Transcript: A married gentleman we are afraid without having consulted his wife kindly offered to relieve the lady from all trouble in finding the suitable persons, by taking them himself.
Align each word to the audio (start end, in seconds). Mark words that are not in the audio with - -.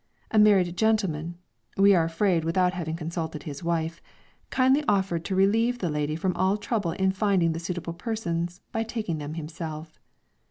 A 0.31 0.39
married 0.39 0.75
gentleman 0.77 1.37
we 1.77 1.93
are 1.93 2.03
afraid 2.03 2.43
without 2.43 2.73
having 2.73 2.95
consulted 2.95 3.43
his 3.43 3.63
wife 3.63 4.01
kindly 4.49 4.83
offered 4.87 5.23
to 5.25 5.35
relieve 5.35 5.77
the 5.77 5.91
lady 5.91 6.15
from 6.15 6.35
all 6.35 6.57
trouble 6.57 6.93
in 6.93 7.11
finding 7.11 7.51
the 7.51 7.59
suitable 7.59 7.93
persons, 7.93 8.61
by 8.71 8.81
taking 8.81 9.19
them 9.19 9.35
himself. 9.35 9.99